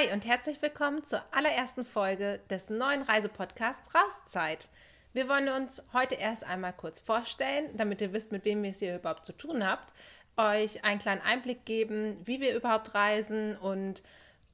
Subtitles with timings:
[0.00, 4.68] Hi und herzlich willkommen zur allerersten Folge des neuen Reisepodcasts Rauszeit.
[5.12, 8.78] Wir wollen uns heute erst einmal kurz vorstellen, damit ihr wisst, mit wem ihr es
[8.78, 9.92] hier überhaupt zu tun habt,
[10.38, 14.02] euch einen kleinen Einblick geben, wie wir überhaupt reisen und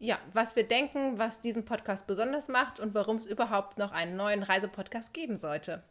[0.01, 4.17] ja, was wir denken, was diesen Podcast besonders macht und warum es überhaupt noch einen
[4.17, 5.85] neuen Reisepodcast geben sollte.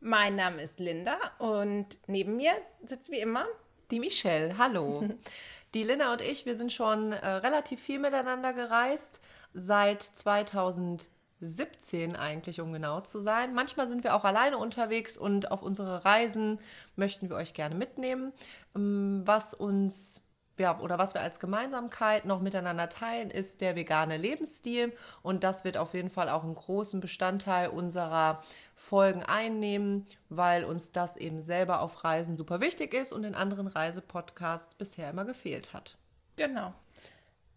[0.00, 2.52] Mein Name ist Linda und neben mir
[2.84, 3.46] sitzt wie immer
[3.90, 4.58] die Michelle.
[4.58, 5.08] Hallo.
[5.74, 9.22] Die Linda und ich, wir sind schon äh, relativ viel miteinander gereist,
[9.54, 13.54] seit 2017 eigentlich, um genau zu sein.
[13.54, 16.60] Manchmal sind wir auch alleine unterwegs und auf unsere Reisen
[16.96, 18.34] möchten wir euch gerne mitnehmen.
[18.76, 20.20] Ähm, was uns
[20.62, 24.96] ja, oder was wir als Gemeinsamkeit noch miteinander teilen, ist der vegane Lebensstil.
[25.22, 28.42] Und das wird auf jeden Fall auch einen großen Bestandteil unserer
[28.76, 33.66] Folgen einnehmen, weil uns das eben selber auf Reisen super wichtig ist und in anderen
[33.66, 35.96] Reisepodcasts bisher immer gefehlt hat.
[36.36, 36.72] Genau.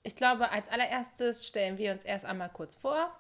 [0.02, 3.12] Ich glaube, als allererstes stellen wir uns erst einmal kurz vor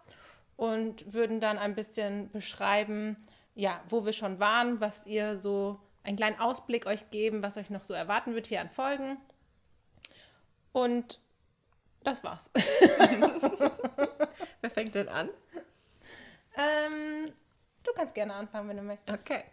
[0.57, 3.17] und würden dann ein bisschen beschreiben,
[3.53, 7.69] ja, wo wir schon waren, was ihr so einen kleinen Ausblick euch geben, was euch
[7.69, 9.17] noch so erwarten wird hier an Folgen.
[10.75, 11.21] Und
[12.03, 12.51] das war's.
[14.61, 15.29] Wer fängt denn an?
[16.57, 17.33] Ähm,
[17.85, 19.17] Du kannst gerne anfangen, wenn du möchtest.
[19.17, 19.43] Okay.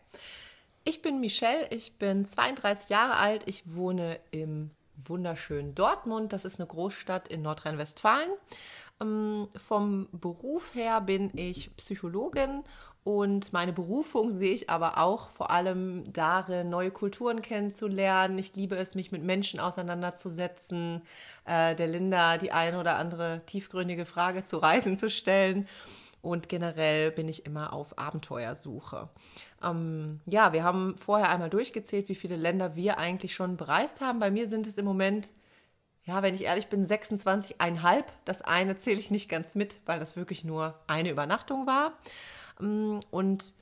[0.84, 6.32] Ich bin Michelle, ich bin 32 Jahre alt, ich wohne im wunderschönen Dortmund.
[6.32, 8.30] Das ist eine Großstadt in Nordrhein-Westfalen.
[9.00, 12.64] Ähm, vom Beruf her bin ich Psychologin
[13.04, 18.38] und meine Berufung sehe ich aber auch vor allem darin, neue Kulturen kennenzulernen.
[18.38, 21.02] Ich liebe es, mich mit Menschen auseinanderzusetzen,
[21.44, 25.66] äh, der Linda die eine oder andere tiefgründige Frage zu Reisen zu stellen
[26.22, 29.08] und generell bin ich immer auf Abenteuersuche.
[29.62, 34.20] Ähm, ja, wir haben vorher einmal durchgezählt, wie viele Länder wir eigentlich schon bereist haben.
[34.20, 35.32] Bei mir sind es im Moment,
[36.04, 38.04] ja, wenn ich ehrlich bin, 26,5.
[38.24, 41.98] Das eine zähle ich nicht ganz mit, weil das wirklich nur eine Übernachtung war.
[42.62, 43.54] Ähm, und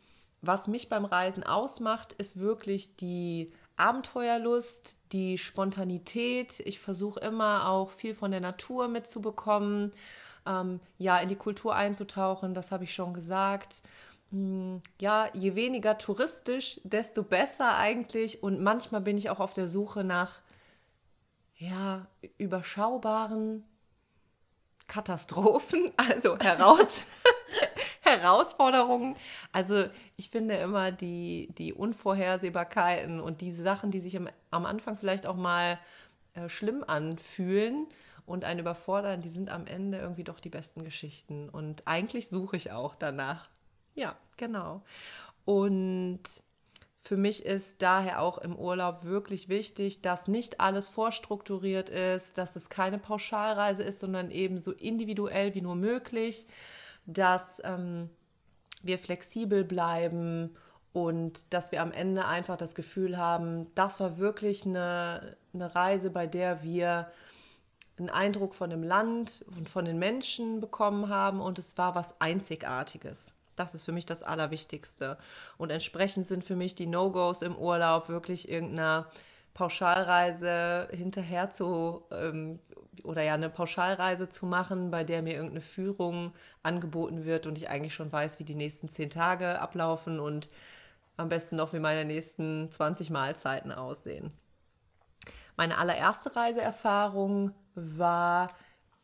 [0.43, 6.61] was mich beim Reisen ausmacht, ist wirklich die Abenteuerlust, die Spontanität.
[6.61, 9.93] Ich versuche immer auch viel von der Natur mitzubekommen
[10.47, 13.83] ähm, ja, in die Kultur einzutauchen, das habe ich schon gesagt.
[14.31, 18.43] Hm, ja, je weniger touristisch, desto besser eigentlich.
[18.43, 20.41] Und manchmal bin ich auch auf der Suche nach
[21.57, 22.07] ja,
[22.39, 23.65] überschaubaren
[24.87, 27.05] Katastrophen, also heraus,
[28.21, 29.17] Herausforderungen.
[29.53, 29.85] Also
[30.17, 35.27] ich finde immer die, die Unvorhersehbarkeiten und die Sachen, die sich am, am Anfang vielleicht
[35.27, 35.79] auch mal
[36.35, 37.87] äh, schlimm anfühlen,
[38.31, 41.49] und ein Überfordern, die sind am Ende irgendwie doch die besten Geschichten.
[41.49, 43.51] Und eigentlich suche ich auch danach.
[43.95, 44.83] Ja, genau.
[45.45, 46.21] Und
[47.03, 52.55] für mich ist daher auch im Urlaub wirklich wichtig, dass nicht alles vorstrukturiert ist, dass
[52.55, 56.47] es keine Pauschalreise ist, sondern eben so individuell wie nur möglich,
[57.07, 58.11] dass ähm,
[58.83, 60.57] wir flexibel bleiben
[60.93, 66.11] und dass wir am Ende einfach das Gefühl haben, das war wirklich eine, eine Reise,
[66.11, 67.11] bei der wir
[67.99, 72.21] einen Eindruck von dem Land und von den Menschen bekommen haben und es war was
[72.21, 73.35] Einzigartiges.
[73.57, 75.19] Das ist für mich das Allerwichtigste.
[75.59, 79.11] Und entsprechend sind für mich die No-Gos im Urlaub wirklich irgendeiner
[79.55, 82.61] Pauschalreise hinterher zu ähm,
[83.03, 87.71] oder ja eine Pauschalreise zu machen, bei der mir irgendeine Führung angeboten wird und ich
[87.71, 90.49] eigentlich schon weiß, wie die nächsten zehn Tage ablaufen und
[91.17, 94.33] am besten noch wie meine nächsten 20 Mahlzeiten aussehen.
[95.57, 98.51] Meine allererste Reiseerfahrung war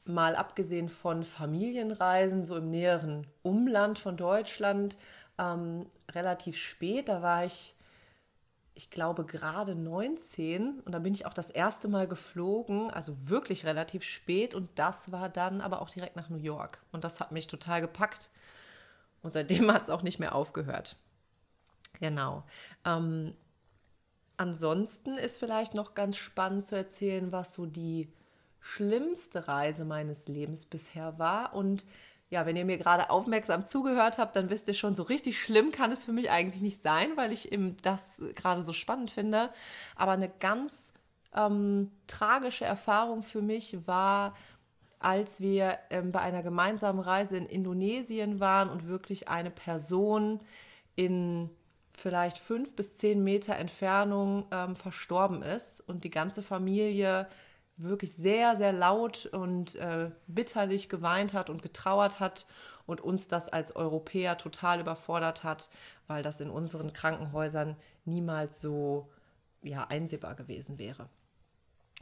[0.04, 4.96] mal abgesehen von Familienreisen, so im näheren Umland von Deutschland,
[5.38, 7.08] ähm, relativ spät.
[7.08, 7.75] Da war ich,
[8.76, 13.64] ich glaube, gerade 19 und da bin ich auch das erste Mal geflogen, also wirklich
[13.64, 17.32] relativ spät und das war dann aber auch direkt nach New York und das hat
[17.32, 18.28] mich total gepackt
[19.22, 20.96] und seitdem hat es auch nicht mehr aufgehört.
[22.00, 22.44] Genau.
[22.84, 23.34] Ähm,
[24.36, 28.12] ansonsten ist vielleicht noch ganz spannend zu erzählen, was so die
[28.60, 31.54] schlimmste Reise meines Lebens bisher war.
[31.54, 31.86] Und
[32.28, 35.70] ja, wenn ihr mir gerade aufmerksam zugehört habt, dann wisst ihr schon, so richtig schlimm
[35.70, 39.50] kann es für mich eigentlich nicht sein, weil ich eben das gerade so spannend finde.
[39.94, 40.92] Aber eine ganz
[41.34, 44.34] ähm, tragische Erfahrung für mich war,
[44.98, 50.40] als wir ähm, bei einer gemeinsamen Reise in Indonesien waren und wirklich eine Person
[50.96, 51.50] in
[51.90, 57.28] vielleicht fünf bis zehn Meter Entfernung ähm, verstorben ist und die ganze Familie
[57.76, 62.46] wirklich sehr, sehr laut und äh, bitterlich geweint hat und getrauert hat
[62.86, 65.68] und uns das als Europäer total überfordert hat,
[66.06, 69.08] weil das in unseren Krankenhäusern niemals so
[69.62, 71.08] ja, einsehbar gewesen wäre.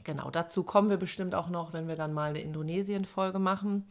[0.04, 3.86] Genau, dazu kommen wir bestimmt auch noch, wenn wir dann mal eine Indonesien-Folge machen.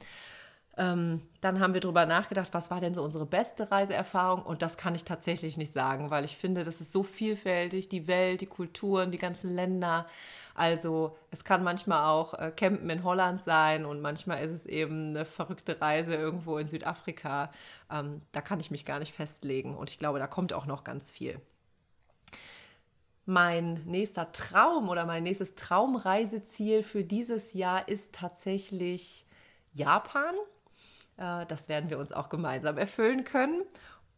[0.75, 4.41] Ähm, dann haben wir darüber nachgedacht, was war denn so unsere beste Reiseerfahrung?
[4.41, 8.07] Und das kann ich tatsächlich nicht sagen, weil ich finde, das ist so vielfältig, die
[8.07, 10.07] Welt, die Kulturen, die ganzen Länder.
[10.55, 15.09] Also es kann manchmal auch äh, Campen in Holland sein und manchmal ist es eben
[15.09, 17.51] eine verrückte Reise irgendwo in Südafrika.
[17.91, 20.83] Ähm, da kann ich mich gar nicht festlegen und ich glaube, da kommt auch noch
[20.83, 21.39] ganz viel.
[23.25, 29.25] Mein nächster Traum oder mein nächstes Traumreiseziel für dieses Jahr ist tatsächlich
[29.73, 30.35] Japan.
[31.17, 33.63] Äh, das werden wir uns auch gemeinsam erfüllen können.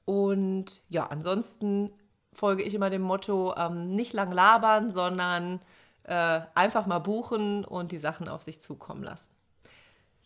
[0.06, 1.92] Und ja, ansonsten
[2.34, 5.62] folge ich immer dem Motto, ähm, nicht lang labern, sondern
[6.04, 9.32] äh, einfach mal buchen und die Sachen auf sich zukommen lassen.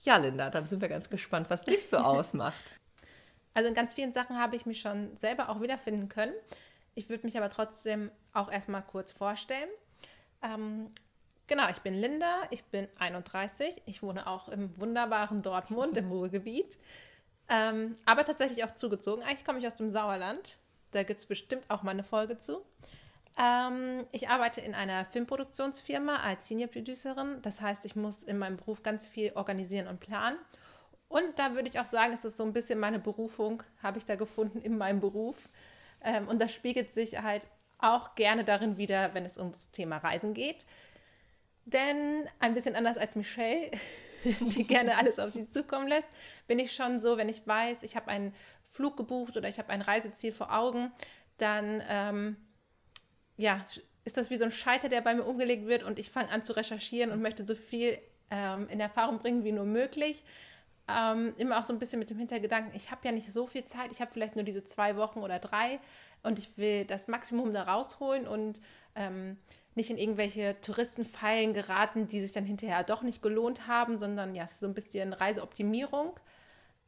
[0.01, 2.75] Ja, Linda, dann sind wir ganz gespannt, was dich so ausmacht.
[3.53, 6.33] Also in ganz vielen Sachen habe ich mich schon selber auch wiederfinden können.
[6.95, 9.69] Ich würde mich aber trotzdem auch erstmal kurz vorstellen.
[10.41, 10.91] Ähm,
[11.49, 16.79] genau, ich bin Linda, ich bin 31, ich wohne auch im wunderbaren Dortmund, im Ruhrgebiet,
[17.49, 19.23] ähm, aber tatsächlich auch zugezogen.
[19.23, 20.57] Eigentlich komme ich aus dem Sauerland,
[20.91, 22.63] da gibt es bestimmt auch mal eine Folge zu.
[23.37, 27.41] Ähm, ich arbeite in einer Filmproduktionsfirma als Senior Producerin.
[27.41, 30.37] Das heißt, ich muss in meinem Beruf ganz viel organisieren und planen.
[31.07, 34.05] Und da würde ich auch sagen, ist es so ein bisschen meine Berufung, habe ich
[34.05, 35.49] da gefunden in meinem Beruf.
[36.01, 37.47] Ähm, und das spiegelt sich halt
[37.79, 40.65] auch gerne darin wieder, wenn es ums Thema Reisen geht.
[41.71, 43.71] Denn ein bisschen anders als Michelle,
[44.23, 46.07] die gerne alles auf sie zukommen lässt,
[46.47, 48.33] bin ich schon so, wenn ich weiß, ich habe einen
[48.65, 50.91] Flug gebucht oder ich habe ein Reiseziel vor Augen,
[51.37, 52.37] dann ähm,
[53.37, 53.63] ja,
[54.03, 56.43] ist das wie so ein Scheiter, der bei mir umgelegt wird und ich fange an
[56.43, 57.97] zu recherchieren und möchte so viel
[58.31, 60.23] ähm, in Erfahrung bringen wie nur möglich.
[60.89, 63.63] Ähm, immer auch so ein bisschen mit dem Hintergedanken, ich habe ja nicht so viel
[63.63, 65.79] Zeit, ich habe vielleicht nur diese zwei Wochen oder drei
[66.23, 68.61] und ich will das Maximum da rausholen und
[68.95, 69.37] ähm,
[69.75, 74.47] nicht in irgendwelche Touristenfallen geraten, die sich dann hinterher doch nicht gelohnt haben, sondern ja,
[74.47, 76.19] so ein bisschen Reiseoptimierung.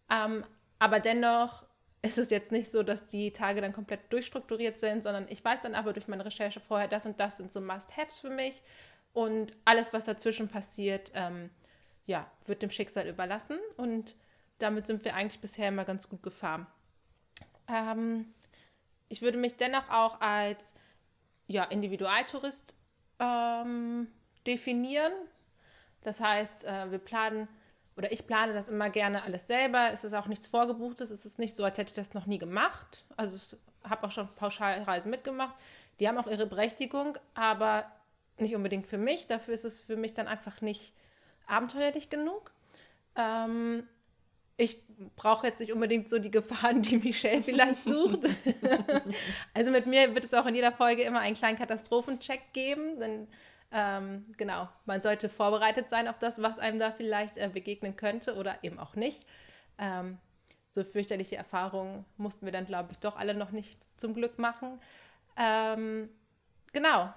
[0.10, 0.44] Ähm,
[0.80, 1.64] aber dennoch
[2.02, 5.62] ist es jetzt nicht so, dass die Tage dann komplett durchstrukturiert sind, sondern ich weiß
[5.62, 8.64] dann aber durch meine Recherche vorher, das und das sind so Must-Haves für mich
[9.14, 11.50] und alles, was dazwischen passiert, ähm,
[12.06, 14.16] ja, wird dem Schicksal überlassen und
[14.60, 16.68] damit sind wir eigentlich bisher immer ganz gut gefahren.
[17.68, 18.34] Ähm,
[19.10, 20.76] ich würde mich dennoch auch als
[21.48, 22.76] ja, Individualtourist
[23.20, 24.08] ähm,
[24.48, 25.14] definieren.
[26.02, 27.48] Das heißt, äh, wir planen
[27.98, 29.90] oder ich plane das immer gerne alles selber.
[29.92, 31.12] Es ist auch nichts Vorgebuchtes.
[31.12, 33.06] Es ist nicht so, als hätte ich das noch nie gemacht.
[33.18, 35.56] Also ich habe auch schon Pauschalreisen mitgemacht.
[36.00, 37.92] Die haben auch ihre Berechtigung, aber
[38.38, 39.28] nicht unbedingt für mich.
[39.28, 40.94] Dafür ist es für mich dann einfach nicht
[41.48, 42.52] abenteuerlich genug.
[43.16, 43.88] Ähm,
[44.58, 44.82] ich
[45.16, 48.20] brauche jetzt nicht unbedingt so die Gefahren, die Michelle vielleicht sucht.
[49.54, 53.28] also mit mir wird es auch in jeder Folge immer einen kleinen Katastrophencheck geben, denn
[53.72, 58.36] ähm, genau, man sollte vorbereitet sein auf das, was einem da vielleicht äh, begegnen könnte
[58.36, 59.26] oder eben auch nicht.
[59.78, 60.18] Ähm,
[60.72, 64.80] so fürchterliche Erfahrungen mussten wir dann, glaube ich, doch alle noch nicht zum Glück machen.
[65.38, 66.10] Ähm,
[66.74, 67.14] genau.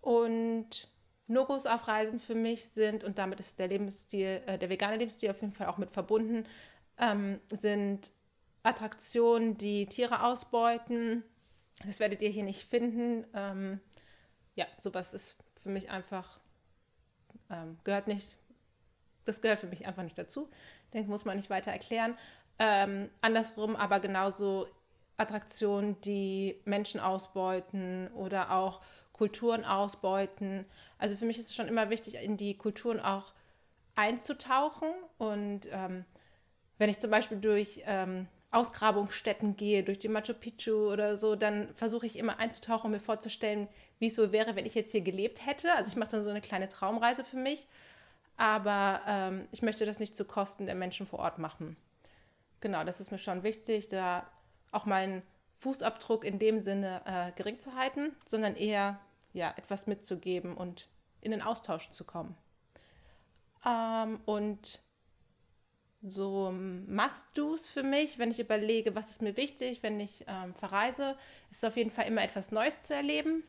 [0.00, 0.88] Und
[1.30, 5.30] No-Gos auf Reisen für mich sind, und damit ist der Lebensstil, äh, der vegane Lebensstil
[5.30, 6.44] auf jeden Fall auch mit verbunden,
[6.98, 8.12] ähm, sind
[8.62, 11.24] Attraktionen, die Tiere ausbeuten.
[11.86, 13.26] Das werdet ihr hier nicht finden.
[13.32, 13.80] Ähm,
[14.54, 16.40] ja, sowas ist für mich einfach,
[17.48, 18.36] ähm, gehört nicht,
[19.24, 20.50] das gehört für mich einfach nicht dazu.
[20.86, 22.18] Ich denke, muss man nicht weiter erklären.
[22.58, 24.66] Ähm, andersrum aber genauso
[25.16, 28.80] Attraktionen, die Menschen ausbeuten oder auch
[29.20, 30.64] Kulturen ausbeuten.
[30.96, 33.34] Also für mich ist es schon immer wichtig, in die Kulturen auch
[33.94, 34.88] einzutauchen.
[35.18, 36.06] Und ähm,
[36.78, 41.68] wenn ich zum Beispiel durch ähm, Ausgrabungsstätten gehe, durch die Machu Picchu oder so, dann
[41.74, 45.02] versuche ich immer einzutauchen und mir vorzustellen, wie es so wäre, wenn ich jetzt hier
[45.02, 45.74] gelebt hätte.
[45.74, 47.66] Also ich mache dann so eine kleine Traumreise für mich,
[48.38, 51.76] aber ähm, ich möchte das nicht zu Kosten der Menschen vor Ort machen.
[52.62, 54.26] Genau, das ist mir schon wichtig, da
[54.72, 55.20] auch meinen
[55.56, 58.98] Fußabdruck in dem Sinne äh, gering zu halten, sondern eher
[59.32, 60.88] ja, etwas mitzugeben und
[61.20, 62.36] in den Austausch zu kommen.
[63.64, 64.80] Ähm, und
[66.02, 71.16] so Must-Dos für mich, wenn ich überlege, was ist mir wichtig, wenn ich ähm, verreise,
[71.50, 73.44] ist auf jeden Fall immer etwas Neues zu erleben.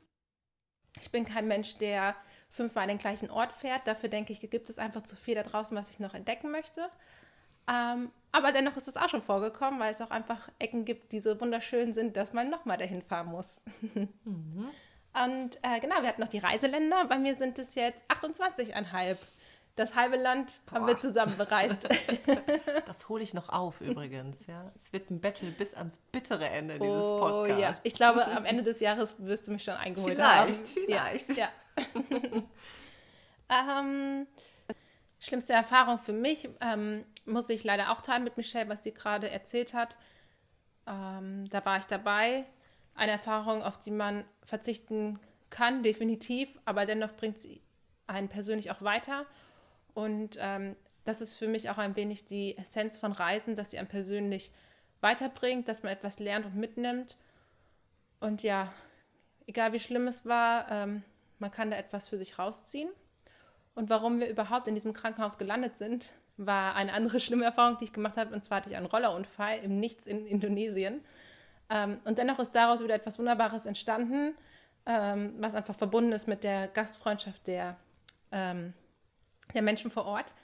[0.99, 2.15] Ich bin kein Mensch, der
[2.49, 3.87] fünfmal den gleichen Ort fährt.
[3.87, 6.89] Dafür denke ich, gibt es einfach zu viel da draußen, was ich noch entdecken möchte.
[7.69, 11.21] Ähm, aber dennoch ist es auch schon vorgekommen, weil es auch einfach Ecken gibt, die
[11.21, 13.61] so wunderschön sind, dass man nochmal dahin fahren muss.
[14.25, 14.69] mhm.
[15.13, 17.05] Und äh, genau, wir hatten noch die Reiseländer.
[17.05, 19.17] Bei mir sind es jetzt 28,5.
[19.75, 20.75] Das halbe Land Boah.
[20.75, 21.87] haben wir zusammen bereist.
[22.85, 24.47] Das hole ich noch auf übrigens.
[24.47, 24.71] Ja.
[24.77, 27.77] Es wird ein Battle bis ans bittere Ende oh, dieses Podcasts.
[27.77, 27.79] Ja.
[27.83, 30.53] Ich glaube, am Ende des Jahres wirst du mich schon eingeholt vielleicht, haben.
[30.53, 31.49] Vielleicht, ja.
[31.77, 32.43] ja.
[33.51, 34.27] Ähm,
[35.19, 39.29] schlimmste Erfahrung für mich ähm, muss ich leider auch teilen mit Michelle, was sie gerade
[39.29, 39.97] erzählt hat.
[40.87, 42.45] Ähm, da war ich dabei.
[42.95, 45.19] Eine Erfahrung, auf die man verzichten
[45.49, 47.61] kann, definitiv, aber dennoch bringt sie
[48.07, 49.25] einen persönlich auch weiter.
[49.93, 53.79] Und ähm, das ist für mich auch ein wenig die Essenz von Reisen, dass sie
[53.79, 54.51] einen persönlich
[55.01, 57.17] weiterbringt, dass man etwas lernt und mitnimmt.
[58.19, 58.71] Und ja,
[59.47, 61.03] egal wie schlimm es war, ähm,
[61.39, 62.89] man kann da etwas für sich rausziehen.
[63.73, 67.85] Und warum wir überhaupt in diesem Krankenhaus gelandet sind, war eine andere schlimme Erfahrung, die
[67.85, 68.33] ich gemacht habe.
[68.33, 71.01] Und zwar hatte ich einen Rollerunfall im Nichts in Indonesien.
[71.71, 74.35] Ähm, und dennoch ist daraus wieder etwas Wunderbares entstanden,
[74.85, 77.77] ähm, was einfach verbunden ist mit der Gastfreundschaft der,
[78.31, 78.73] ähm,
[79.53, 80.35] der Menschen vor Ort.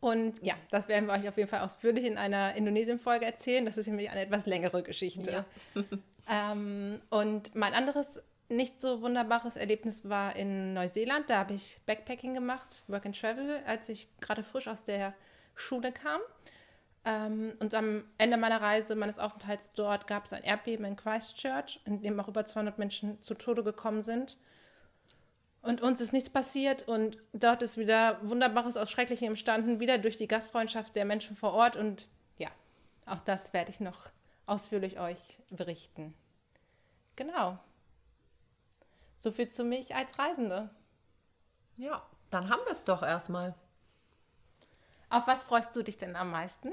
[0.00, 3.64] Und ja, das werden wir euch auf jeden Fall ausführlich in einer Indonesien-Folge erzählen.
[3.64, 5.44] Das ist nämlich eine etwas längere Geschichte.
[5.74, 5.84] Ja.
[6.52, 11.30] ähm, und mein anderes nicht so wunderbares Erlebnis war in Neuseeland.
[11.30, 15.14] Da habe ich Backpacking gemacht, Work and Travel, als ich gerade frisch aus der
[15.54, 16.20] Schule kam.
[17.04, 21.80] Ähm, und am Ende meiner Reise, meines Aufenthalts dort, gab es ein Erdbeben in Christchurch,
[21.84, 24.38] in dem auch über 200 Menschen zu Tode gekommen sind.
[25.62, 30.16] Und uns ist nichts passiert und dort ist wieder Wunderbares aus Schrecklichem entstanden, wieder durch
[30.16, 31.76] die Gastfreundschaft der Menschen vor Ort.
[31.76, 32.48] Und ja,
[33.06, 34.10] auch das werde ich noch
[34.46, 36.14] ausführlich euch berichten.
[37.14, 37.58] Genau.
[39.18, 40.70] So viel zu mich als Reisende.
[41.76, 43.54] Ja, dann haben wir es doch erstmal.
[45.10, 46.72] Auf was freust du dich denn am meisten?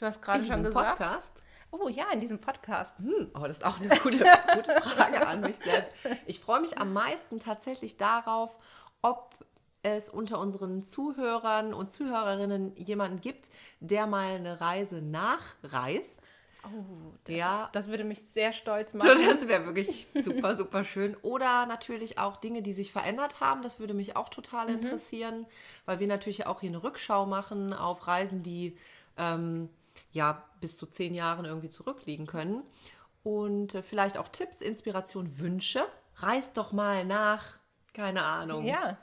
[0.00, 0.98] Du hast gerade schon gesagt.
[0.98, 1.42] Podcast?
[1.70, 2.98] Oh ja, in diesem Podcast.
[3.00, 5.92] Hm, oh, das ist auch eine gute, gute Frage an mich selbst.
[6.26, 8.58] Ich freue mich am meisten tatsächlich darauf,
[9.02, 9.36] ob
[9.82, 16.34] es unter unseren Zuhörern und Zuhörerinnen jemanden gibt, der mal eine Reise nachreist.
[16.64, 17.68] Oh, das, ja.
[17.72, 19.06] das würde mich sehr stolz machen.
[19.06, 21.14] Das wäre wirklich super, super schön.
[21.20, 23.62] Oder natürlich auch Dinge, die sich verändert haben.
[23.62, 24.76] Das würde mich auch total mhm.
[24.76, 25.46] interessieren,
[25.84, 28.78] weil wir natürlich auch hier eine Rückschau machen auf Reisen, die
[29.18, 29.68] ähm,
[30.12, 32.62] ja bis zu zehn Jahren irgendwie zurückliegen können.
[33.22, 35.86] Und äh, vielleicht auch Tipps, Inspiration, Wünsche.
[36.16, 37.58] Reist doch mal nach,
[37.94, 38.64] keine Ahnung.
[38.64, 38.96] Ja.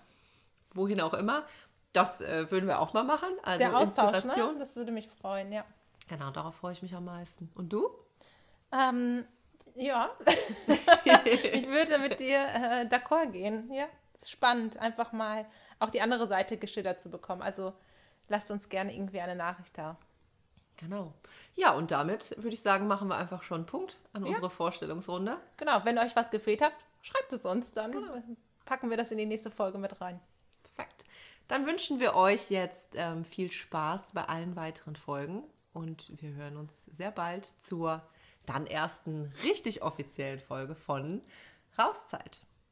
[0.73, 1.45] Wohin auch immer.
[1.93, 3.29] Das äh, würden wir auch mal machen.
[3.43, 4.17] Also Der Austausch, ne?
[4.17, 4.53] Inspiration.
[4.53, 4.59] Ne?
[4.59, 5.65] das würde mich freuen, ja.
[6.07, 7.51] Genau, darauf freue ich mich am meisten.
[7.55, 7.89] Und du?
[8.71, 9.25] Ähm,
[9.75, 10.11] ja.
[11.25, 13.71] ich würde mit dir äh, d'accord gehen.
[13.73, 13.87] Ja,
[14.25, 15.45] spannend, einfach mal
[15.79, 17.41] auch die andere Seite geschildert zu bekommen.
[17.41, 17.73] Also
[18.27, 19.97] lasst uns gerne irgendwie eine Nachricht da.
[20.77, 21.13] Genau.
[21.55, 24.29] Ja, und damit würde ich sagen, machen wir einfach schon einen Punkt an ja.
[24.29, 25.37] unsere Vorstellungsrunde.
[25.57, 28.21] Genau, wenn euch was gefehlt hat, schreibt es uns, dann genau.
[28.65, 30.19] packen wir das in die nächste Folge mit rein.
[30.63, 31.05] Perfekt.
[31.47, 35.43] Dann wünschen wir euch jetzt ähm, viel Spaß bei allen weiteren Folgen
[35.73, 38.03] und wir hören uns sehr bald zur
[38.45, 41.21] dann ersten richtig offiziellen Folge von
[41.77, 42.41] Rauszeit.